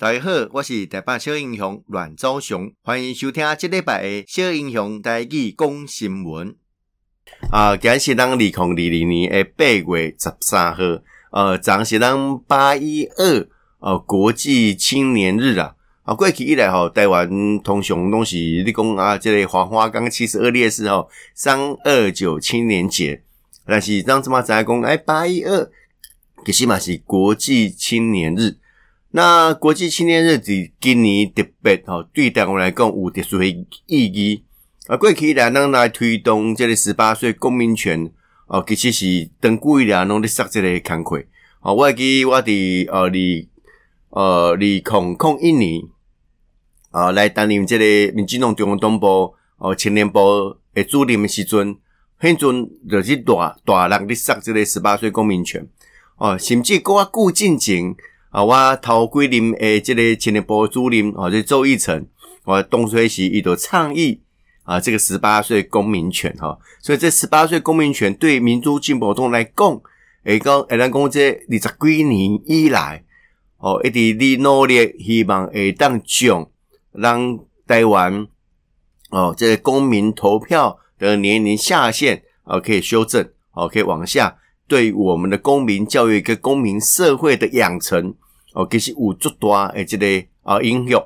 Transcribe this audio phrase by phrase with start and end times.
[0.00, 6.56] 大家好，我是台北小英雄阮昭雄，欢迎收听这礼拜的小英雄台语讲新闻。
[7.52, 10.82] 啊，今日是咱二零二零年的八月十三号，
[11.32, 12.16] 呃，昨是咱
[12.48, 13.46] 八一二
[13.80, 15.74] 呃国际青年日啊。
[16.04, 17.28] 啊，过去以来吼，台湾
[17.60, 23.22] 通常拢是你讲啊，这个黄花岗七十二烈士吼，三二九青年节，
[23.66, 25.70] 但是咱即马知影讲，哎，八一二
[26.46, 28.56] 其实嘛是国际青年日。
[29.12, 34.44] 那国际青年日子今年特别吼，对台湾来讲有特殊的意义。
[34.86, 38.08] 啊，过去以来咱来推动这个十八岁公民权，
[38.46, 41.24] 哦，其实是长久以来拢咧塞这个工课。
[41.60, 43.10] 哦，我记我伫呃二
[44.10, 45.82] 呃二零零一年，
[46.92, 51.76] 啊，来担任这个民进党中央党部哦青年部的主任的时阵，
[52.20, 55.66] 迄阵就是大大人咧说这个十八岁公民权。
[56.16, 57.96] 哦，甚至搁较久进前。
[58.30, 62.06] 啊，我头几任诶，这个青年部主任啊，就周奕成，
[62.44, 64.20] 我当初时伊就倡议
[64.62, 69.80] 啊，这个十八岁公民权哈，所以这十八岁公民权对民主进步党来讲，
[70.22, 73.02] 诶讲，诶咱讲这二十几年以来，
[73.58, 76.48] 哦，一直伫努力，希望会当将
[76.92, 78.28] 让台湾
[79.10, 84.36] 哦，这个公民投票的年龄下限啊，可以修正，哦，可以往下。
[84.68, 88.14] 对我们的公民教育跟公民社会的养成，
[88.52, 91.02] 哦，其实有足大诶，一个啊影响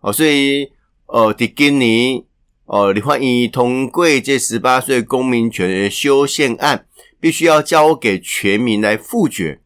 [0.00, 0.70] 哦，所以
[1.06, 2.22] 呃，在今年
[2.66, 6.86] 呃，立法院通过这十八岁公民权修宪案，
[7.20, 9.60] 必须要交给全民来复决。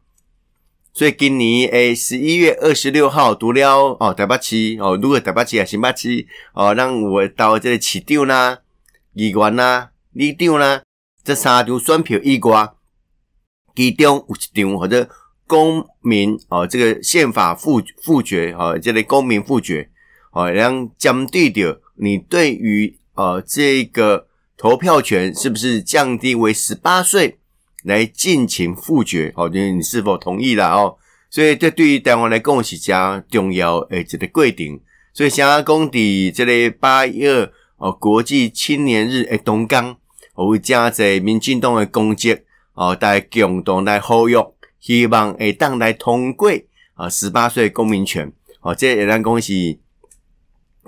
[0.93, 8.59] 所以今年诶，十一月二十六号读了哦，台北市哦，如果台北市啊，新北市哦，让我到这个市长啦、
[9.13, 10.83] 议员啦、里长啦，
[11.23, 12.73] 这三张选票以外。
[13.75, 15.09] 其中有一张或者
[15.47, 19.89] 公民哦，这个宪法复复决哦，这个公民复决
[20.31, 24.27] 哦，让针对着你对于呃这个
[24.57, 27.37] 投票权是不是降低为十八岁
[27.83, 30.97] 来进行复决哦，就是你是否同意了哦？
[31.29, 34.79] 所以这对于台湾来讲是加重要诶，这个规定。
[35.13, 39.97] 所以想要讲的这个八一二哦国际青年日诶，东港
[40.35, 42.39] 我会加在民进党的攻击。
[42.75, 44.35] 哦，大家共同来呼吁，
[44.83, 46.51] 希望会当来通过
[46.95, 48.33] 啊，十八岁公民权。
[48.59, 49.79] 哦，这也让讲是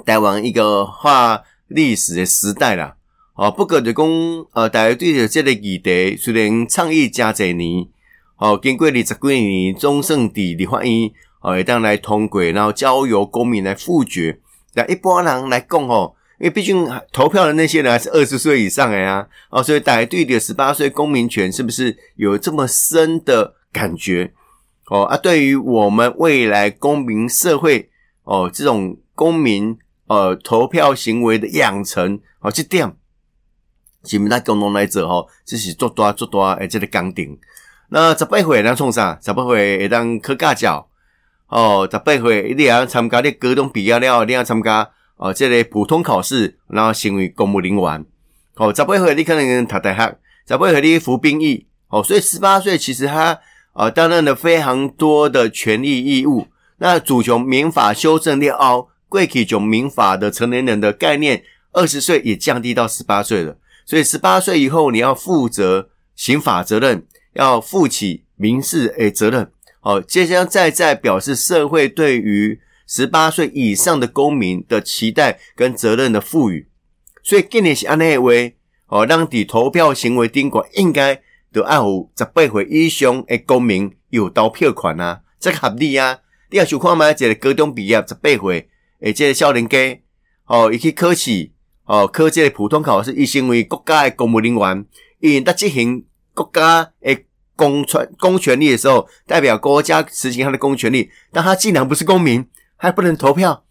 [0.05, 2.97] 台湾一个画历史的时代啦。
[3.35, 4.05] 哦，不过就讲，
[4.51, 7.87] 呃，大家对着这个议题，虽然倡议加侪年，
[8.35, 14.41] 哦，经过二十几年，总算伫立法院，哦，会当来通过，然后交由公民来复决。
[14.73, 16.17] 但一般人来讲，吼。
[16.37, 24.31] 因为毕竟投票的那些人还是二十岁以上的呀，哦，所以大家对的十八岁公民权是不是有这么深的感觉？
[24.87, 27.89] 哦啊，对于我们未来公民社会
[28.23, 29.77] 哦，这种公民
[30.07, 32.95] 呃投票行为的养成哦，这点，
[34.03, 37.37] 是不是共同来者哦，这是做大做大诶，这个纲领。
[37.89, 39.19] 那十八岁能创啥？
[39.21, 40.87] 十八岁会当考驾照
[41.47, 44.87] 哦，十八岁一定要参加你高中毕业了，一定要参加。
[45.17, 48.05] 哦，这类普通考试，然后成为公务人员。
[48.55, 51.65] 哦，十八岁你可能读大学，十八岁你服兵役。
[51.87, 53.39] 哦，所以十八岁其实他
[53.75, 56.47] 啊担任了非常多的权利义务。
[56.79, 63.57] 那主从民法修正了后，过去从民法的成年人的概念，二十岁也降低到十八岁了。
[63.85, 69.51] 所以十八岁以后，你要负责刑法责任，要负起民事诶责任。
[69.81, 72.59] 哦，这将再再表示社会对于。
[72.87, 76.67] 十八岁以上的公民的期待跟责任的赋予，
[77.23, 81.19] 所以今年是按呢位哦，让你投票行为定管应该
[81.55, 86.19] 就按有十八岁以上的公民有投票权啊，这个合理啊。
[86.51, 89.77] 你要想看嘛，这个高中毕业十八岁，诶，这个少年家
[90.47, 91.51] 哦，伊去考试
[91.85, 94.85] 哦，考这个普通考试，伊成为国家的公务人员，
[95.21, 102.45] 伊在执行国家诶公权公权力的时候，代表国家实行他的公权力，但他既然不是公民。
[102.77, 103.63] 还不能投票，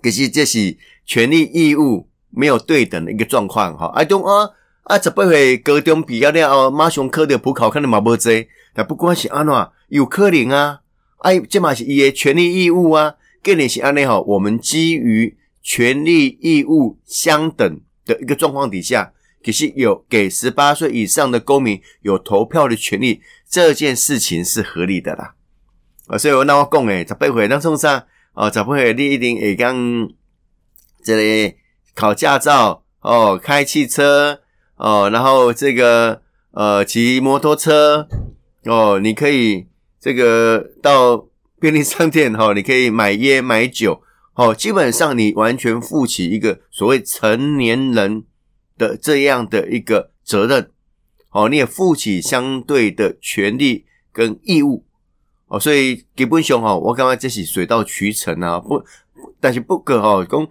[0.00, 3.86] 可是这是权利义务没有对等的一个状况哈。
[3.86, 4.48] 啊，中啊
[4.86, 8.46] 啊，十八岁高中毕业了后，马上考的补考，可能嘛无济。
[8.72, 9.52] 但不管是安怎，
[9.88, 10.80] 有可能啊，
[11.18, 13.14] 哎，这嘛是伊的权利义务啊。
[13.42, 19.12] 更连是安尼吼，我们基于权利义务相等的一个状况底下，
[19.42, 25.34] 其实有给十八岁以上的公民有投票的权利，这件事情是合理的啦。
[26.06, 28.06] 啊，所以我那我讲诶，十八岁当从啥？
[28.34, 29.76] 哦，十八岁你一定会讲
[31.02, 31.54] 这里
[31.92, 34.40] 考驾照哦，开汽车
[34.76, 38.06] 哦，然后这个呃骑摩托车
[38.64, 39.66] 哦，你可以
[39.98, 41.26] 这个到
[41.58, 44.02] 便利商店哈，你可以买烟买酒，
[44.34, 48.24] 哦，基本上你完全负起一个所谓成年人
[48.76, 50.70] 的这样的一个责任，
[51.30, 54.84] 哦，你也负起相对的权利跟义务，
[55.46, 58.84] 哦，所以基本上哈，我感觉这是水到渠成啊，不，
[59.40, 60.46] 但是不过哈，讲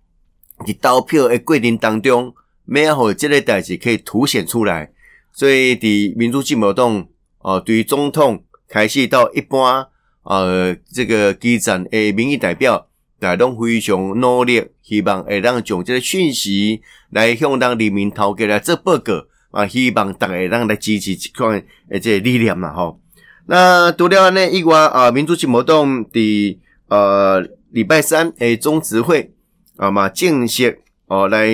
[0.66, 2.34] 你投票的过程当中，
[2.64, 4.92] 没有这个代志可以凸显出来，
[5.32, 7.06] 所以伫民主进步党，
[7.38, 9.88] 哦，对于总统开始到一般。
[10.24, 12.86] 呃，这个基层诶，民意代表
[13.18, 16.80] 大家拢非常努力，希望会当将这个讯息
[17.10, 19.14] 来向咱人民头家来做报告
[19.50, 23.00] 啊，希望大家让来支持这款诶这个力量嘛吼。
[23.46, 29.32] 那除了呢，以外啊，民主进步党的呃礼拜三诶中执会
[29.76, 31.48] 啊嘛正式哦来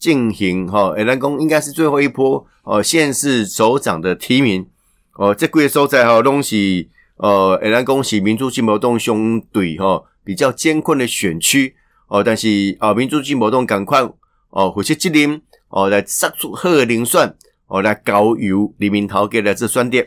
[0.00, 4.66] 进行哈，诶咱讲应该是最后一波哦县市首长的提名
[5.14, 6.88] 哦，这几个所在吼拢是。
[7.22, 11.76] 呃，会当讲是民主进步党相对吼比较艰困的选区
[12.08, 14.00] 哦，但是啊，民主进步党赶快
[14.48, 17.36] 哦，负起责任哦，来杀出好的人选
[17.66, 19.98] 哦，来交由人民头家来做选择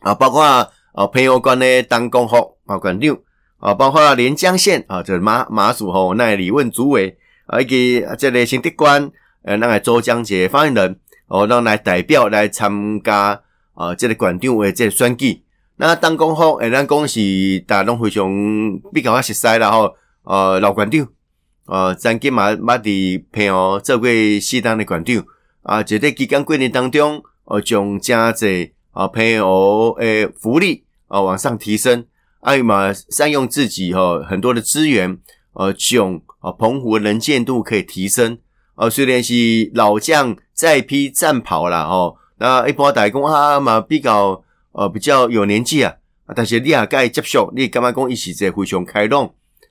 [0.00, 2.36] 啊，包括啊，朋友关的当工户
[2.66, 3.16] 啊，馆长
[3.56, 7.16] 啊，包括连江县啊，这马马祖吼那李问主委
[7.50, 9.10] 啊，以及这个新竹关
[9.42, 13.42] 呃，那个周江杰发言人哦，让来代表来参加
[13.74, 15.42] 啊，这个馆长为这个选举。
[15.76, 17.18] 那当讲好，诶，咱讲是
[17.66, 18.28] 大家拢非常
[18.92, 19.94] 比较较熟悉啦吼，
[20.24, 21.08] 呃，老馆长，
[21.66, 24.08] 呃，曾经嘛捌伫朋友做过
[24.40, 25.24] 适当的馆长，
[25.62, 32.04] 啊，就在期间过年当中，呃，将真侪啊朋友诶福利啊往上提升，
[32.40, 35.18] 啊嘛善用自己吼很多的资源，
[35.52, 38.38] 呃，将啊澎湖的能见度可以提升，
[38.76, 44.42] 呃，虽然是老将再披战袍啦吼，那一般大家讲啊嘛比较。
[44.72, 45.92] 呃，比较有年纪啊，
[46.36, 49.28] 但是你也该接受，你干嘛讲伊是一起在非常开朗，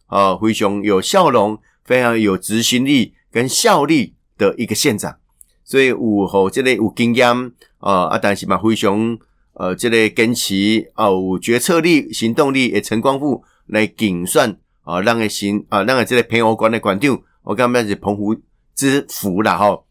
[0.09, 5.15] 呃，非常有笑容，非常有执行力跟效力的一个县长，
[5.63, 7.29] 所以有吼这个有经验
[7.77, 9.17] 啊啊，但是嘛非常
[9.53, 18.35] 呃这个坚持啊有决策力、行动力诶陈光富来竞选啊，咱个行啊，咱个即个澎湖关的馆长，我感觉是澎湖
[18.75, 19.85] 之福啦吼。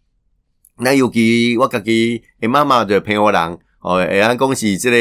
[0.79, 3.59] 那尤其我家己诶妈妈的澎湖人。
[3.81, 4.97] 哦，会当讲是即个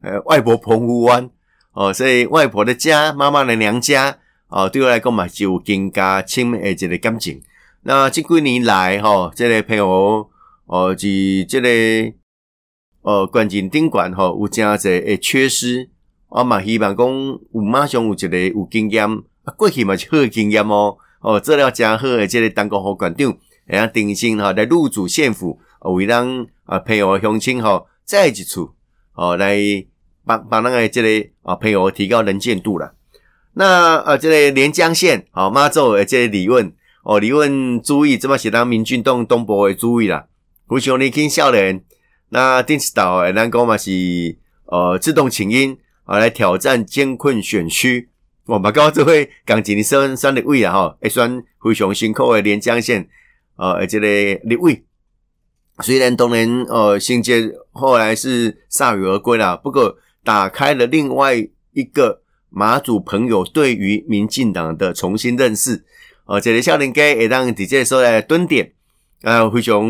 [0.00, 1.30] 呃外婆澎湖湾
[1.72, 4.18] 哦，所以外婆的家、妈妈的娘家
[4.48, 7.42] 哦，对我来讲嘛就更加亲密的这个感情。
[7.82, 10.30] 那即几年来哈、哦，这个朋友
[10.64, 11.68] 哦，是即个
[13.02, 15.90] 呃关键顶管吼有真侪诶缺失，
[16.28, 19.06] 我嘛希望讲有马上有一个有经验，
[19.44, 23.32] 啊过去嘛是好经验哦，哦做了真好的这个当国府馆长，
[23.68, 27.86] 会当定心哈来入主县府，为咱啊朋友乡亲吼。
[28.04, 28.74] 再一处
[29.14, 29.56] 哦，来
[30.26, 32.92] 帮帮那个这个啊朋友提高能见度啦。
[33.54, 36.74] 那呃，这个连江县哦，妈祖的这个李问
[37.04, 40.26] 哦，李问注意，这么是当民进党东部的注意啦。
[40.66, 41.84] 胡雄年轻少年，
[42.30, 43.90] 那电视岛诶，咱讲嘛是
[44.66, 48.10] 呃自动请缨啊，来挑战艰困选区。
[48.46, 53.08] 我们高这会刚进的选选立委啊吼，会选非常辛苦的连江县
[53.56, 54.06] 呃，这个
[54.44, 54.84] 立委。
[55.80, 61.36] 虽然当年呃，新界后来是铩羽而归了，不过打开了另外
[61.72, 65.84] 一个马祖朋友对于民进党的重新认识。
[66.26, 68.72] 呃，这个少年家会当直接说来蹲点，
[69.22, 69.80] 呃，非常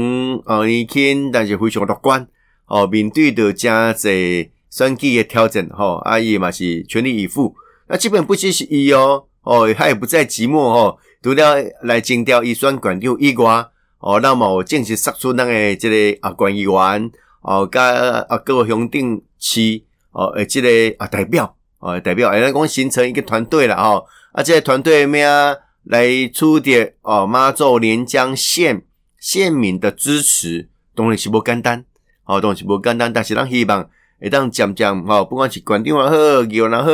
[0.45, 2.23] 呃年轻，但是非常乐观。
[2.67, 7.55] 哦、呃，面对着真侪选举的挑战，吼、阿姨嘛是全力以赴。
[7.93, 13.67] 那基本不只是伊哦，哦，他也不再寂寞哦，除了来征调一选馆长以外。
[13.99, 17.11] 哦，那么正式杀出那个这个啊，县议员
[17.43, 17.83] 哦，加
[18.23, 19.81] 啊各个乡镇市
[20.11, 28.83] 哦，诶，这个啊代表哦，代表，诶，咱讲形成一个团队了哦，啊，这个团队咩啊，来出点哦，妈祖连江县
[29.21, 31.85] 县民的支持，当然是不简单，
[32.25, 33.89] 哦，当然是不简单，但是咱希望
[34.21, 36.91] 会当讲讲哦，不管是县长也好，议员也好，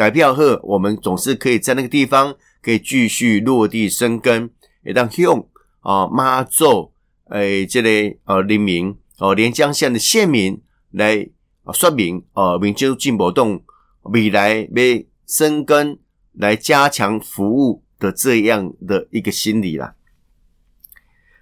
[0.00, 4.48] 代表后，我们总是可以在那个地方可以继续落地生根，
[4.82, 5.46] 会当用。
[5.80, 6.94] 啊，妈祖，
[7.28, 10.58] 诶，这类呃，人民哦，连江县的县民
[10.90, 11.28] 来
[11.74, 13.62] 说明，哦，民主进步动
[14.04, 15.98] 未来要深耕
[16.32, 19.94] 来加强服务的这样的一个心理啦。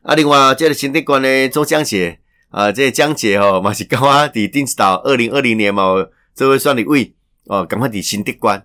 [0.03, 2.19] 啊，另外，这个新竹县的周江杰
[2.50, 5.95] 啊，这江杰哦，嘛是刚刚在电视岛二零二零年嘛，
[6.35, 7.15] 这位选立委
[7.49, 8.62] 哦，赶快底新竹县。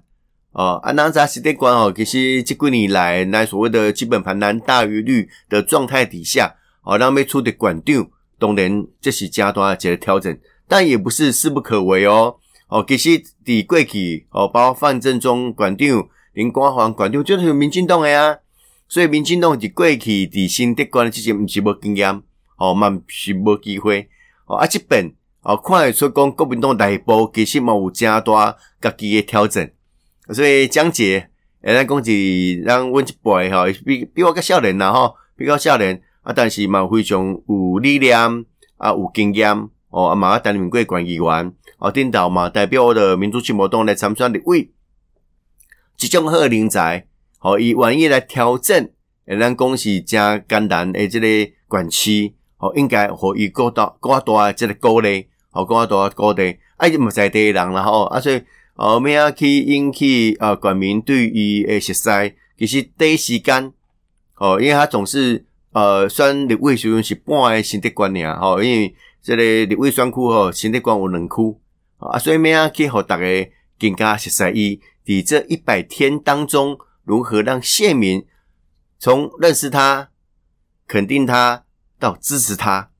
[0.52, 10.38] 哦，啊，那在新竹县哦，其实这几年来，那所谓的基本盘蓝大于绿的状态底下，哦，那没出的馆长，当然这是加大一个调整，
[10.68, 12.36] 但也不是势不可为哦。
[12.68, 13.10] 哦，其实
[13.44, 18.38] 伫过去哦，包括范振中馆长、林光煌馆长，就是民进党诶啊。
[18.90, 22.22] 所以民进党伫过去伫新竹关的之前，毋是无经验，
[22.58, 24.08] 哦，嘛是无机会。
[24.46, 25.12] 哦，啊，即边
[25.44, 29.70] 哦，看会出讲国民党内部其实嘛有诚大家己诶调整。
[30.30, 31.30] 所以蒋捷，
[31.62, 38.18] 诶，咱讲是咱阮一辈吼，比比我较少年啦吼，比较少年啊，但是嘛非常有理念
[38.78, 39.54] 啊，有经验
[39.90, 44.72] 哦，啊嘛担任过县议员，哦，顶头嘛代表我的民主进步党来参选立委，
[45.98, 47.06] 即种好人才。
[47.38, 48.90] 好，以愿意来调整，
[49.26, 51.28] 诶，咱讲是诚艰难诶，即个
[51.68, 58.42] 管区，好，应该互伊过大过大诶，即个鼓励，好，过大鼓励，啊，伊毋在地人啦，吼，啊，所以，
[58.74, 62.10] 后尾啊，去引起啊，国民对伊诶熟悉，
[62.58, 63.72] 其实第一时间，
[64.38, 71.58] 哦，因为他总是，呃，选立委时阵是半个新竹县尔，吼，因为即个立委选区吼，新竹县有两区，
[72.00, 73.48] 啊，所以尾啊，去互逐个
[73.80, 76.78] 更加熟悉伊，伫这一百天当中。
[77.06, 78.26] 如何让县民
[78.98, 80.08] 从认识他、
[80.88, 81.66] 肯定他
[82.00, 82.92] 到支持他？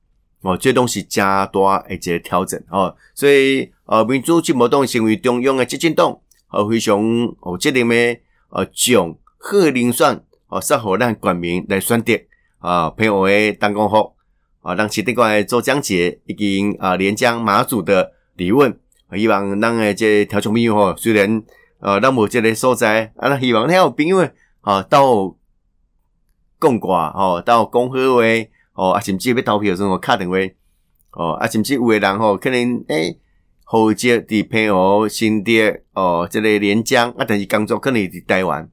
[0.44, 6.16] 哦，这东西加多一些调整哦，所以呃，民主进步党成为中央的激进党，
[6.52, 7.02] 呃，非常
[7.40, 8.20] 哦，这里面
[8.50, 12.12] 呃，将好人选哦，适合让国民来选择
[12.58, 14.14] 啊，朋友的当公后
[14.62, 18.78] 啊，让其他国做讲解，已经啊，连江马祖的理论，
[19.16, 21.42] 希望让诶这调整朋友吼，虽然。
[21.80, 24.26] 呃，咱无这个所在，啊，咱希望遐有朋友
[24.62, 25.36] 啊，到
[26.58, 28.22] 共挂哦，到讲好话
[28.74, 30.36] 哦，啊，甚至要投票时阵，敲电话
[31.12, 33.18] 哦，啊，甚至有的人吼，可能诶，
[33.64, 35.50] 户籍伫澎湖、新竹
[35.94, 38.68] 哦，即个连江啊，但是工作可能伫台湾、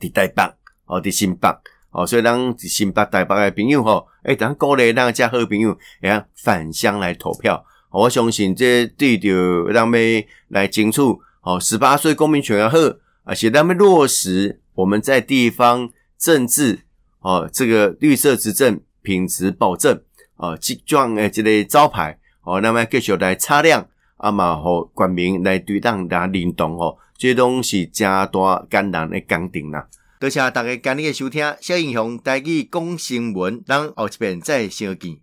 [0.00, 0.42] 伫台北
[0.86, 1.48] 哦，伫新北
[1.90, 7.64] 哦，所以咱伫新北、台北的朋友吼，诶，咱鼓励咱遮好朋友，会晓返乡来投票。
[7.90, 11.00] 我相信这对着咱们来争取。
[11.42, 12.76] 哦，十八岁公民权要好，
[13.22, 16.80] 而且他们落实我们在地方政治
[17.20, 20.00] 哦，这个绿色执政品质保证
[20.36, 29.86] 哦，集装诶这类招牌哦，那么继续来擦亮啊嘛，和国民来对咱来认同哦，这东西加大艰难的工程啦。
[30.18, 35.12] 多谢大家今日的收听，小英雄带去讲新闻，咱后一遍再相见。